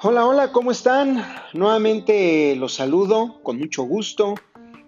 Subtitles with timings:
[0.00, 1.22] Hola, hola, ¿cómo están?
[1.52, 4.34] Nuevamente los saludo con mucho gusto.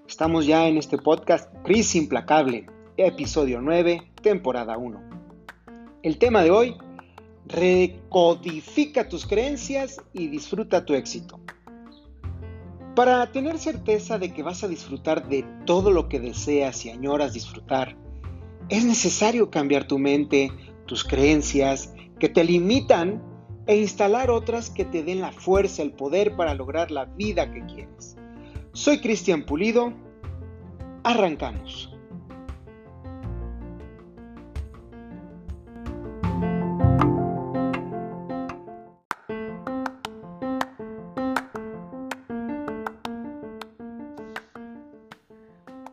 [0.08, 2.64] Estamos ya en este podcast Crisis Implacable,
[2.96, 5.02] episodio 9, temporada 1.
[6.02, 6.79] El tema de hoy,
[7.45, 11.38] recodifica tus creencias y disfruta tu éxito.
[12.96, 17.34] Para tener certeza de que vas a disfrutar de todo lo que deseas y añoras
[17.34, 17.96] disfrutar,
[18.71, 20.52] es necesario cambiar tu mente,
[20.87, 23.20] tus creencias que te limitan
[23.66, 27.65] e instalar otras que te den la fuerza, el poder para lograr la vida que
[27.66, 28.16] quieres.
[28.73, 29.93] Soy Cristian Pulido.
[31.02, 31.93] Arrancamos.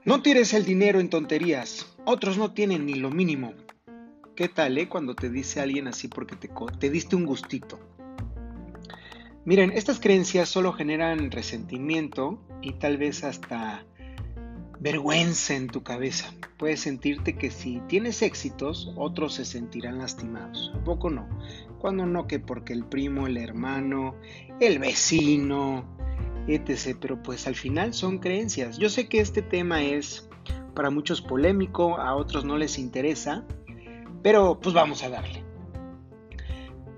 [0.06, 1.87] No tires el dinero en tonterías.
[2.10, 3.54] Otros no tienen ni lo mínimo.
[4.34, 4.88] ¿Qué tal, eh?
[4.88, 6.50] Cuando te dice alguien así porque te,
[6.80, 7.82] te diste un gustito.
[9.44, 13.84] Miren, estas creencias solo generan resentimiento y tal vez hasta
[14.80, 16.34] vergüenza en tu cabeza.
[16.58, 20.72] Puedes sentirte que si tienes éxitos, otros se sentirán lastimados.
[20.76, 21.28] ¿A poco no?
[21.78, 24.16] Cuando no, que porque el primo, el hermano,
[24.62, 25.84] el vecino,
[26.48, 26.98] etc.
[27.02, 28.78] Pero pues al final son creencias.
[28.78, 30.27] Yo sé que este tema es
[30.78, 33.44] para muchos polémico, a otros no les interesa,
[34.22, 35.44] pero pues vamos a darle.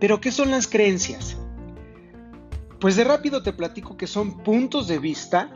[0.02, 1.38] Pero ¿qué son las creencias?
[2.82, 5.50] Pues de rápido te platico que son puntos de vista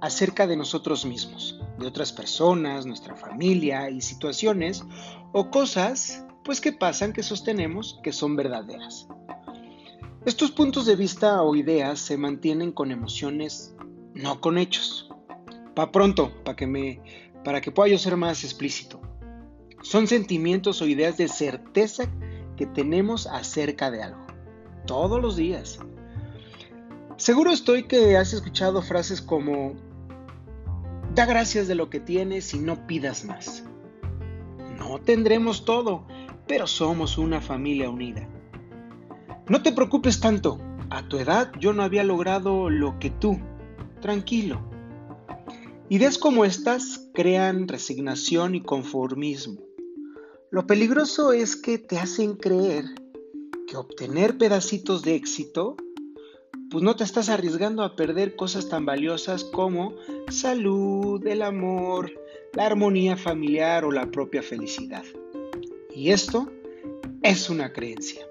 [0.00, 4.82] acerca de nosotros mismos, de otras personas, nuestra familia y situaciones
[5.30, 9.06] o cosas pues que pasan que sostenemos que son verdaderas.
[10.26, 13.72] Estos puntos de vista o ideas se mantienen con emociones,
[14.14, 15.08] no con hechos.
[15.76, 17.00] Pa pronto, para que me
[17.44, 19.00] para que pueda yo ser más explícito.
[19.82, 22.04] Son sentimientos o ideas de certeza
[22.56, 24.26] que tenemos acerca de algo,
[24.86, 25.80] todos los días.
[27.16, 29.74] Seguro estoy que has escuchado frases como,
[31.14, 33.64] da gracias de lo que tienes y no pidas más.
[34.78, 36.06] No tendremos todo,
[36.46, 38.28] pero somos una familia unida.
[39.48, 40.58] No te preocupes tanto,
[40.90, 43.40] a tu edad yo no había logrado lo que tú.
[44.00, 44.60] Tranquilo.
[45.88, 49.60] Ideas como estas crean resignación y conformismo.
[50.50, 52.84] Lo peligroso es que te hacen creer
[53.66, 55.76] que obtener pedacitos de éxito,
[56.70, 59.94] pues no te estás arriesgando a perder cosas tan valiosas como
[60.30, 62.12] salud, el amor,
[62.54, 65.04] la armonía familiar o la propia felicidad.
[65.94, 66.50] Y esto
[67.22, 68.26] es una creencia.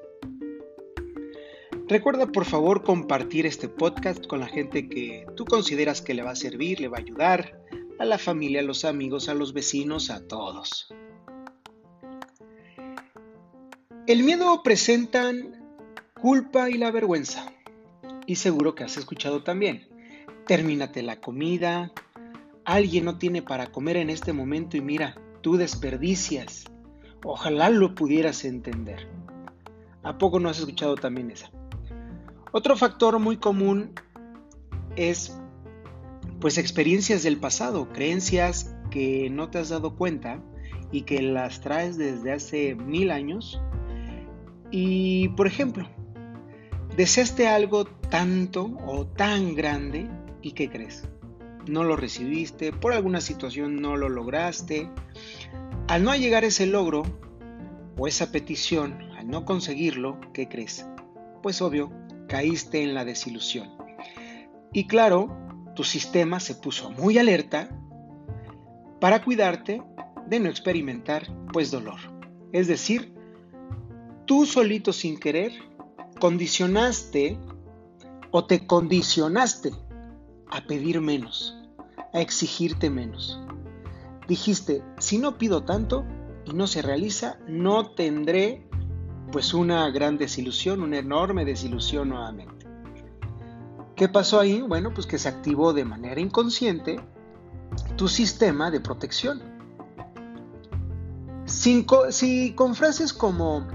[1.88, 6.32] Recuerda por favor compartir este podcast con la gente que tú consideras que le va
[6.32, 7.61] a servir, le va a ayudar,
[8.02, 10.92] a la familia, a los amigos, a los vecinos, a todos.
[14.08, 15.64] El miedo presentan
[16.20, 17.54] culpa y la vergüenza.
[18.26, 19.88] Y seguro que has escuchado también.
[20.48, 21.92] Termínate la comida.
[22.66, 26.66] Alguien no tiene para comer en este momento y mira, tú desperdicias.
[27.24, 29.08] Ojalá lo pudieras entender.
[30.02, 31.52] ¿A poco no has escuchado también esa?
[32.52, 33.94] Otro factor muy común
[34.96, 35.40] es
[36.42, 40.44] pues experiencias del pasado, creencias que no te has dado cuenta
[40.92, 43.62] y que las traes desde hace mil años
[44.72, 45.88] y, por ejemplo,
[46.98, 50.10] deseaste algo tanto o tan grande
[50.42, 51.08] y ¿qué crees?
[51.68, 54.90] No lo recibiste, por alguna situación no lo lograste.
[55.88, 57.04] Al no llegar ese logro
[57.98, 60.88] o esa petición, al no conseguirlo, ¿qué crees?
[61.44, 61.92] Pues obvio,
[62.28, 63.70] caíste en la desilusión.
[64.74, 67.70] Y claro, tu sistema se puso muy alerta
[69.00, 69.82] para cuidarte
[70.28, 72.00] de no experimentar pues dolor.
[72.52, 73.14] Es decir,
[74.26, 75.52] tú solito sin querer
[76.20, 77.38] condicionaste
[78.30, 79.72] o te condicionaste
[80.52, 81.58] a pedir menos,
[82.14, 83.42] a exigirte menos.
[84.28, 86.06] Dijiste, si no pido tanto
[86.46, 88.68] y no se realiza, no tendré
[89.32, 92.68] pues una gran desilusión, una enorme desilusión nuevamente.
[94.02, 94.64] ¿Qué pasó ahí?
[94.64, 97.00] Bueno, pues que se activó de manera inconsciente
[97.98, 99.44] tu sistema de protección.
[101.46, 103.68] si con frases como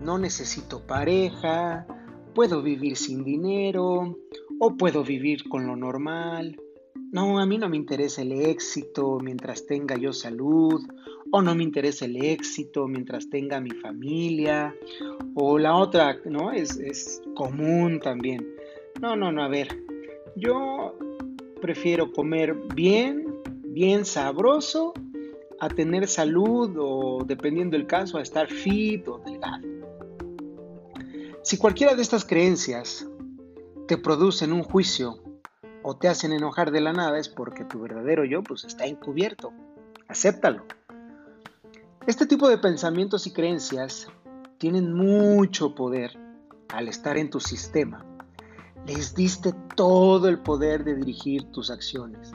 [0.00, 1.88] no necesito pareja,
[2.36, 4.16] puedo vivir sin dinero
[4.60, 6.56] o puedo vivir con lo normal.
[7.10, 10.82] No, a mí no me interesa el éxito mientras tenga yo salud,
[11.32, 14.72] o no me interesa el éxito mientras tenga mi familia,
[15.34, 16.52] o la otra, ¿no?
[16.52, 18.53] Es, es común también.
[19.00, 19.68] No, no, no, a ver,
[20.36, 20.96] yo
[21.60, 23.26] prefiero comer bien,
[23.64, 24.94] bien sabroso
[25.60, 29.66] a tener salud o, dependiendo del caso, a estar fit o delgado.
[31.42, 33.06] Si cualquiera de estas creencias
[33.86, 35.18] te producen un juicio
[35.82, 39.52] o te hacen enojar de la nada es porque tu verdadero yo pues está encubierto.
[40.08, 40.64] Acéptalo.
[42.06, 44.08] Este tipo de pensamientos y creencias
[44.58, 46.18] tienen mucho poder
[46.68, 48.04] al estar en tu sistema.
[48.86, 52.32] Les diste todo el poder de dirigir tus acciones.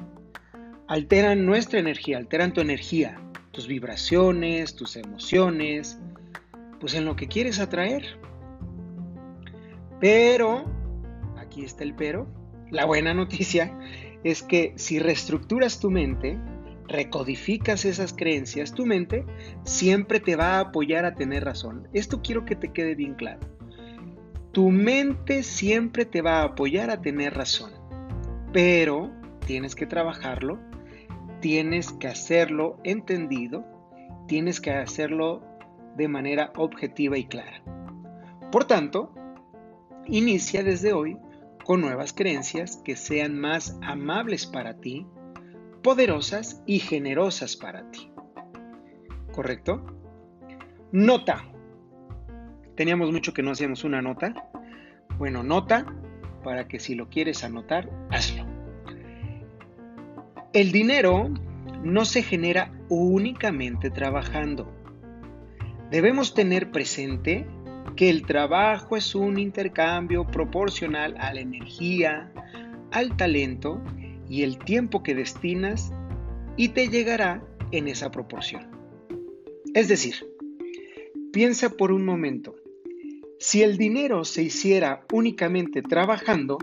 [0.87, 5.99] Alteran nuestra energía, alteran tu energía, tus vibraciones, tus emociones,
[6.79, 8.17] pues en lo que quieres atraer.
[9.99, 10.65] Pero,
[11.37, 12.27] aquí está el pero,
[12.71, 13.77] la buena noticia
[14.23, 16.39] es que si reestructuras tu mente,
[16.87, 19.23] recodificas esas creencias, tu mente
[19.63, 21.87] siempre te va a apoyar a tener razón.
[21.93, 23.58] Esto quiero que te quede bien claro.
[24.51, 27.71] Tu mente siempre te va a apoyar a tener razón,
[28.51, 29.11] pero
[29.45, 30.59] tienes que trabajarlo,
[31.39, 33.63] tienes que hacerlo entendido,
[34.27, 35.43] tienes que hacerlo
[35.95, 37.61] de manera objetiva y clara.
[38.51, 39.13] Por tanto,
[40.07, 41.17] inicia desde hoy
[41.63, 45.05] con nuevas creencias que sean más amables para ti,
[45.83, 48.11] poderosas y generosas para ti.
[49.31, 49.85] ¿Correcto?
[50.91, 51.48] Nota.
[52.79, 54.33] Teníamos mucho que no hacíamos una nota.
[55.17, 55.85] Bueno, nota
[56.45, 58.45] para que si lo quieres anotar, hazlo.
[60.53, 61.29] El dinero
[61.83, 64.73] no se genera únicamente trabajando.
[65.91, 67.45] Debemos tener presente
[67.97, 72.31] que el trabajo es un intercambio proporcional a la energía,
[72.91, 73.83] al talento
[74.29, 75.91] y el tiempo que destinas
[76.55, 77.43] y te llegará
[77.73, 78.71] en esa proporción.
[79.73, 80.15] Es decir,
[81.33, 82.55] piensa por un momento,
[83.39, 86.57] si el dinero se hiciera únicamente trabajando,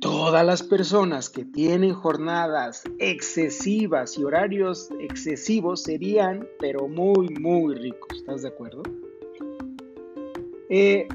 [0.00, 8.18] todas las personas que tienen jornadas excesivas y horarios excesivos serían, pero muy, muy ricos.
[8.18, 8.82] ¿Estás de acuerdo?
[10.68, 11.06] Eh,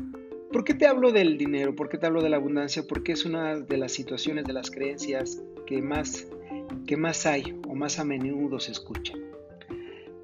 [0.51, 1.75] ¿Por qué te hablo del dinero?
[1.75, 2.87] ¿Por qué te hablo de la abundancia?
[2.87, 6.25] Porque es una de las situaciones, de las creencias que más,
[6.87, 9.13] que más hay o más a menudo se escucha.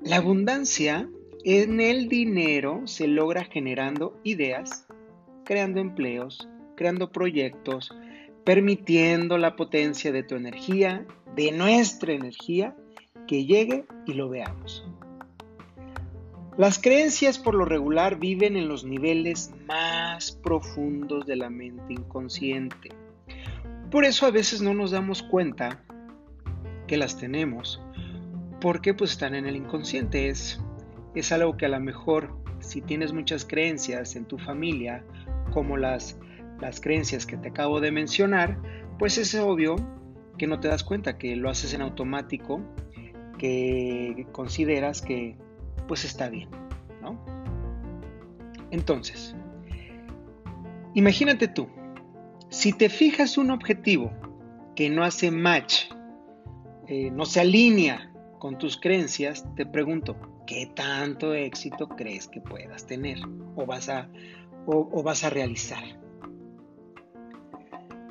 [0.02, 1.10] La abundancia
[1.46, 4.88] en el dinero se logra generando ideas,
[5.44, 7.94] creando empleos, creando proyectos,
[8.44, 11.06] permitiendo la potencia de tu energía,
[11.36, 12.76] de nuestra energía,
[13.28, 14.88] que llegue y lo veamos.
[16.58, 22.90] Las creencias por lo regular viven en los niveles más profundos de la mente inconsciente.
[23.92, 25.84] Por eso a veces no nos damos cuenta
[26.88, 27.82] que las tenemos,
[28.62, 30.34] porque pues están en el inconsciente.
[31.16, 35.04] Es algo que a lo mejor si tienes muchas creencias en tu familia,
[35.54, 36.18] como las,
[36.60, 38.58] las creencias que te acabo de mencionar,
[38.98, 39.76] pues es obvio
[40.38, 42.62] que no te das cuenta, que lo haces en automático,
[43.38, 45.38] que consideras que
[45.88, 46.50] pues está bien.
[48.72, 49.36] Entonces,
[50.96, 51.68] imagínate tú,
[52.50, 54.12] si te fijas un objetivo
[54.76, 55.86] que no hace match,
[56.88, 62.86] eh, no se alinea con tus creencias, te pregunto, ¿qué tanto éxito crees que puedas
[62.86, 63.18] tener
[63.56, 64.10] o vas a,
[64.66, 65.84] o vas a realizar?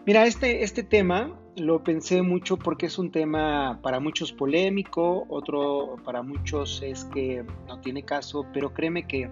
[0.06, 5.96] Mira, este, este tema lo pensé mucho porque es un tema para muchos polémico, otro
[6.04, 9.30] para muchos es que no tiene caso, pero créeme que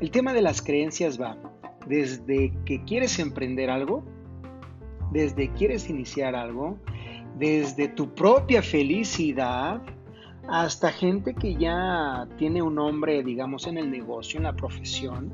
[0.00, 1.36] el tema de las creencias va
[1.86, 4.04] desde que quieres emprender algo,
[5.10, 6.78] desde quieres iniciar algo,
[7.36, 9.82] desde tu propia felicidad,
[10.48, 15.32] hasta gente que ya tiene un nombre, digamos, en el negocio, en la profesión,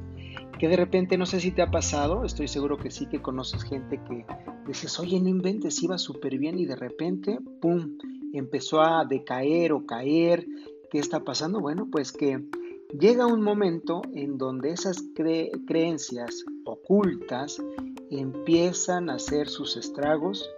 [0.59, 3.64] que de repente, no sé si te ha pasado, estoy seguro que sí, que conoces
[3.64, 4.25] gente que
[4.66, 7.99] dices, oye, no inventes, iba súper bien y de repente, ¡pum!,
[8.33, 10.47] empezó a decaer o caer.
[10.90, 11.61] ¿Qué está pasando?
[11.61, 12.45] Bueno, pues que
[12.99, 17.62] llega un momento en donde esas creencias ocultas
[18.11, 20.49] empiezan a hacer sus estragos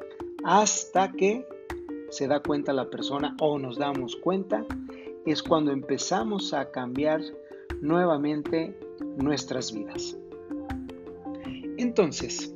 [0.44, 1.46] hasta que
[2.14, 4.64] se da cuenta la persona o nos damos cuenta,
[5.26, 7.20] es cuando empezamos a cambiar
[7.80, 8.78] nuevamente
[9.16, 10.16] nuestras vidas.
[11.76, 12.54] Entonces,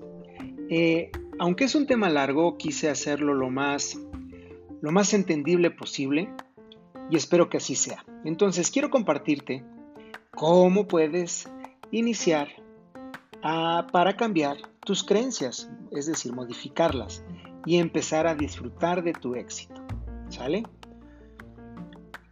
[0.71, 1.11] eh,
[1.41, 3.99] aunque es un tema largo, quise hacerlo lo más,
[4.81, 6.33] lo más entendible posible
[7.11, 8.05] y espero que así sea.
[8.25, 9.65] Entonces, quiero compartirte
[10.37, 11.51] cómo puedes
[11.91, 12.47] iniciar
[13.43, 17.25] para cambiar tus creencias, es decir, modificarlas
[17.67, 19.83] y empezar a disfrutar de tu éxito.
[20.29, 20.65] ¿Sale?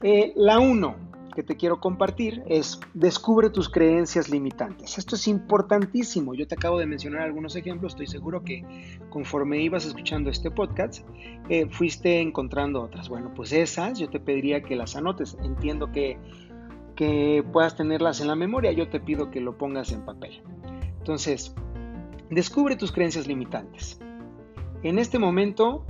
[0.02, 1.06] Eh, la 1.
[1.34, 4.96] que te quiero compartir es descubre tus creencias limitantes.
[4.96, 6.34] Esto es importantísimo.
[6.34, 7.92] Yo te acabo de mencionar algunos ejemplos.
[7.92, 8.64] Estoy seguro que
[9.10, 11.04] conforme ibas escuchando este podcast,
[11.50, 13.10] eh, fuiste encontrando otras.
[13.10, 15.36] Bueno, pues esas yo te pediría que las anotes.
[15.42, 16.18] Entiendo que,
[16.94, 18.72] que puedas tenerlas en la memoria.
[18.72, 20.40] Yo te pido que lo pongas en papel.
[20.98, 21.54] Entonces,
[22.30, 24.00] descubre tus creencias limitantes.
[24.88, 25.84] En este momento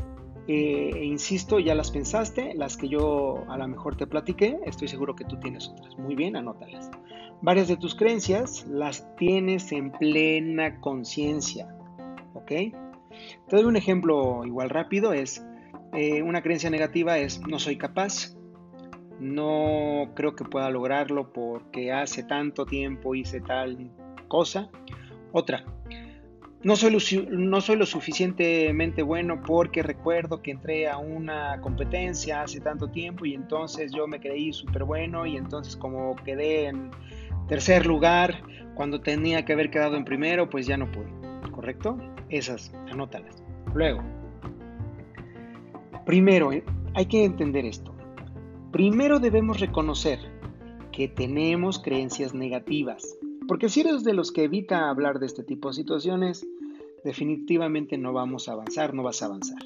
[0.49, 5.15] eh, insisto, ya las pensaste, las que yo a lo mejor te platiqué, estoy seguro
[5.15, 5.99] que tú tienes otras.
[5.99, 6.91] Muy bien, anótalas.
[7.43, 11.76] Varias de tus creencias las tienes en plena conciencia,
[12.33, 12.49] ¿ok?
[12.49, 15.45] Te doy un ejemplo igual rápido, es
[15.93, 18.35] eh, una creencia negativa es no soy capaz,
[19.21, 23.91] no creo que pueda lograrlo porque hace tanto tiempo hice tal
[24.29, 24.71] cosa.
[25.33, 25.65] Otra,
[26.66, 26.75] no
[27.61, 33.35] soy, lo suficientemente bueno porque recuerdo que entré a una competencia hace tanto tiempo y
[33.35, 36.90] entonces yo me creí súper bueno y entonces como quedé en
[37.46, 38.42] tercer lugar
[38.75, 41.06] cuando tenía que haber quedado en primero, pues ya no pude.
[41.52, 41.99] ¿Correcto?
[42.30, 43.44] Esas, anótalas.
[43.73, 44.02] Luego,
[46.04, 47.94] primero, eh, hay que entender esto.
[48.73, 50.18] Primero debemos reconocer
[50.90, 53.16] que tenemos creencias negativas.
[53.46, 56.44] Porque si eres de los que evita hablar de este tipo de situaciones,
[57.06, 59.58] definitivamente no vamos a avanzar, no vas a avanzar.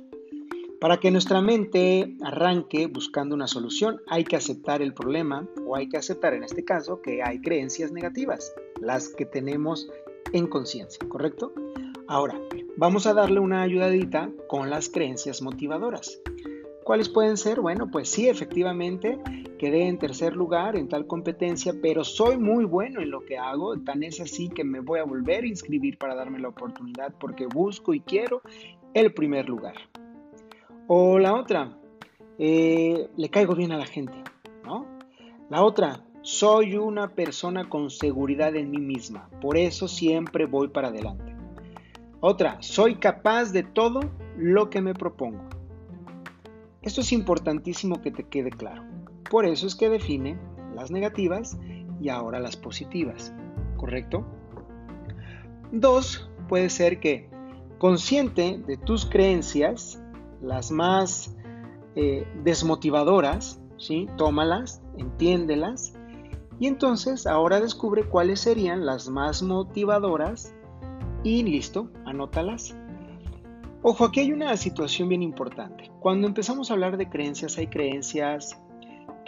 [0.79, 5.89] Para que nuestra mente arranque buscando una solución, hay que aceptar el problema o hay
[5.89, 9.91] que aceptar en este caso que hay creencias negativas, las que tenemos
[10.33, 11.53] en conciencia, ¿correcto?
[12.07, 12.41] Ahora,
[12.77, 16.21] vamos a darle una ayudadita con las creencias motivadoras.
[16.85, 17.61] ¿Cuáles pueden ser?
[17.61, 19.19] Bueno, pues sí, efectivamente,
[19.61, 23.79] quedé en tercer lugar en tal competencia, pero soy muy bueno en lo que hago,
[23.79, 27.45] tan es así que me voy a volver a inscribir para darme la oportunidad porque
[27.45, 28.41] busco y quiero
[28.95, 29.75] el primer lugar.
[30.87, 31.77] O la otra,
[32.39, 34.15] eh, le caigo bien a la gente,
[34.65, 34.87] ¿no?
[35.51, 40.89] La otra, soy una persona con seguridad en mí misma, por eso siempre voy para
[40.89, 41.37] adelante.
[42.21, 44.01] Otra, soy capaz de todo
[44.39, 45.45] lo que me propongo.
[46.81, 49.00] Esto es importantísimo que te quede claro.
[49.31, 50.37] Por eso es que define
[50.75, 51.57] las negativas
[52.01, 53.33] y ahora las positivas,
[53.77, 54.27] ¿correcto?
[55.71, 57.31] Dos, puede ser que
[57.79, 60.03] consciente de tus creencias,
[60.43, 61.37] las más
[61.95, 64.09] eh, desmotivadoras, ¿sí?
[64.17, 65.95] Tómalas, entiéndelas
[66.59, 70.55] y entonces ahora descubre cuáles serían las más motivadoras
[71.23, 72.77] y listo, anótalas.
[73.83, 75.91] Ojo, aquí hay una situación bien importante.
[76.01, 78.61] Cuando empezamos a hablar de creencias, hay creencias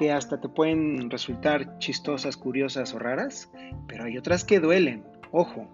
[0.02, 3.52] que hasta te pueden resultar chistosas, curiosas o raras,
[3.86, 5.68] pero hay otras que duelen, ojo.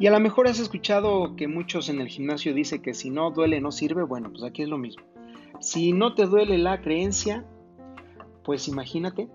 [0.00, 3.30] Y a lo mejor has escuchado que muchos en el gimnasio dicen que si no
[3.32, 5.04] duele no sirve, bueno, pues aquí es lo mismo.
[5.60, 7.44] Si no te duele la creencia,
[8.44, 9.28] pues imagínate,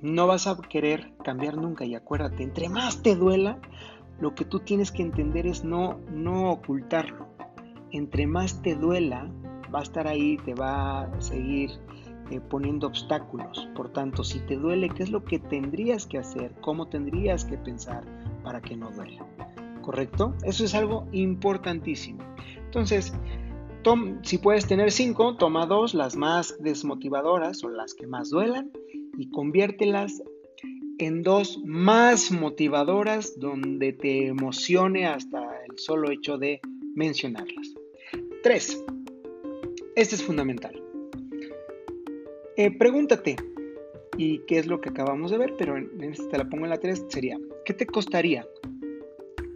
[0.00, 3.58] no vas a querer cambiar nunca y acuérdate, entre más te duela,
[4.20, 7.26] lo que tú tienes que entender es no, no ocultarlo.
[7.90, 9.28] Entre más te duela,
[9.74, 11.72] va a estar ahí, te va a seguir
[12.30, 13.68] eh, poniendo obstáculos.
[13.74, 16.52] Por tanto, si te duele, ¿qué es lo que tendrías que hacer?
[16.60, 18.04] ¿Cómo tendrías que pensar
[18.42, 19.26] para que no duela?
[19.82, 20.34] ¿Correcto?
[20.44, 22.22] Eso es algo importantísimo.
[22.64, 23.12] Entonces,
[24.22, 28.70] si puedes tener cinco, toma dos, las más desmotivadoras o las que más duelan,
[29.18, 30.22] y conviértelas
[30.98, 36.60] en dos más motivadoras donde te emocione hasta el solo hecho de
[36.94, 37.74] mencionarlas.
[38.42, 38.82] Tres.
[39.96, 40.81] Este es fundamental.
[42.56, 43.36] Eh, pregúntate,
[44.16, 46.80] y qué es lo que acabamos de ver, pero este te la pongo en la
[46.80, 48.46] 3, sería, ¿qué te costaría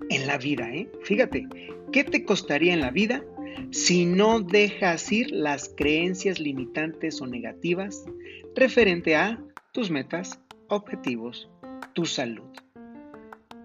[0.08, 0.74] en la vida?
[0.74, 0.88] Eh?
[1.02, 1.46] Fíjate,
[1.92, 3.22] ¿qué te costaría en la vida
[3.70, 8.04] si no dejas ir las creencias limitantes o negativas
[8.54, 11.50] referente a tus metas, objetivos,
[11.92, 12.48] tu salud?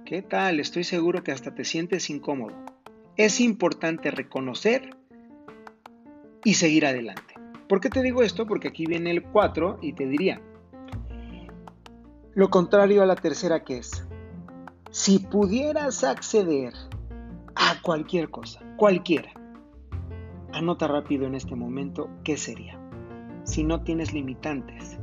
[0.06, 0.60] ¿Qué tal?
[0.60, 2.66] Estoy seguro que hasta te sientes incómodo.
[3.16, 4.90] Es importante reconocer
[6.44, 7.31] y seguir adelante.
[7.72, 8.46] ¿Por qué te digo esto?
[8.46, 10.42] Porque aquí viene el 4 y te diría,
[12.34, 14.06] lo contrario a la tercera que es,
[14.90, 16.74] si pudieras acceder
[17.56, 19.32] a cualquier cosa, cualquiera,
[20.52, 22.78] anota rápido en este momento qué sería.
[23.46, 25.00] Si no tienes limitantes,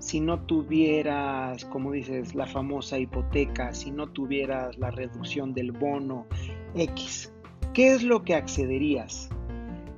[0.00, 6.26] si no tuvieras, como dices, la famosa hipoteca, si no tuvieras la reducción del bono
[6.74, 7.32] X,
[7.72, 9.30] ¿qué es lo que accederías?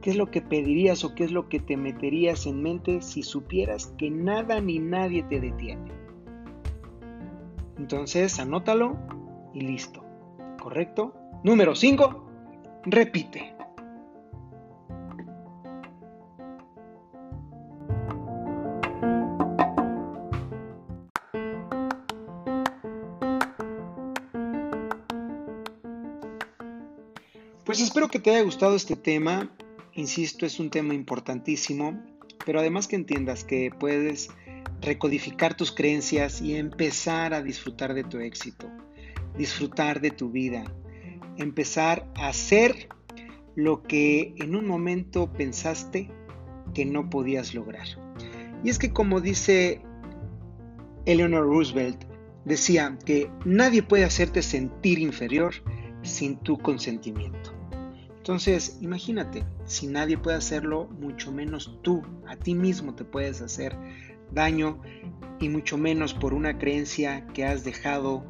[0.03, 3.23] ¿Qué es lo que pedirías o qué es lo que te meterías en mente si
[3.23, 5.93] supieras que nada ni nadie te detiene?
[7.79, 8.99] Entonces, anótalo
[9.55, 10.05] y listo.
[10.61, 11.15] ¿Correcto?
[11.45, 12.31] Número 5.
[12.87, 13.55] Repite.
[27.65, 29.49] Pues espero que te haya gustado este tema.
[29.95, 32.03] Insisto, es un tema importantísimo,
[32.47, 34.31] pero además que entiendas que puedes
[34.81, 38.71] recodificar tus creencias y empezar a disfrutar de tu éxito,
[39.37, 40.65] disfrutar de tu vida,
[41.37, 42.89] empezar a hacer
[43.55, 46.11] lo que en un momento pensaste
[46.75, 47.87] que no podías lograr.
[48.65, 49.83] Y es que como dice
[51.05, 52.05] Eleanor Roosevelt,
[52.45, 55.55] decía que nadie puede hacerte sentir inferior
[56.03, 57.52] sin tu consentimiento.
[58.23, 63.77] Entonces, imagínate, si nadie puede hacerlo, mucho menos tú, a ti mismo te puedes hacer
[64.31, 64.81] daño
[65.41, 68.23] y mucho menos por una creencia que has dejado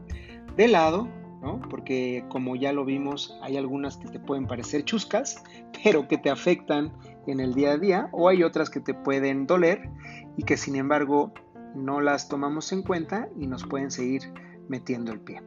[0.57, 1.11] de lado,
[1.43, 1.61] ¿no?
[1.69, 5.45] Porque como ya lo vimos, hay algunas que te pueden parecer chuscas,
[5.85, 6.91] pero que te afectan
[7.27, 9.91] en el día a día, o hay otras que te pueden doler
[10.39, 11.35] y que sin embargo
[11.75, 14.23] no las tomamos en cuenta y nos pueden seguir
[14.69, 15.43] metiendo el pie.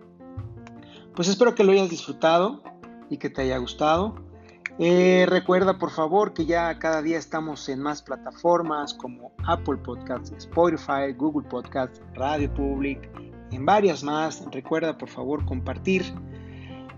[1.15, 2.61] Pues espero que lo hayas disfrutado
[3.09, 4.23] y que te haya gustado.
[4.77, 10.33] Eh, recuerda por favor que ya cada día estamos en más plataformas como Apple Podcasts,
[10.37, 13.09] Spotify, Google Podcasts, Radio Public,
[13.51, 14.43] en varias más.
[14.51, 16.03] Recuerda por favor compartir.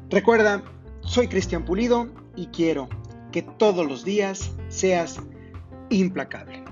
[0.09, 0.63] Recuerda,
[1.01, 2.89] soy Cristian Pulido y quiero
[3.31, 5.21] que todos los días seas
[5.89, 6.63] implacable.